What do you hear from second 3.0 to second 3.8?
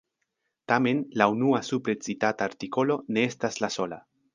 ne estas la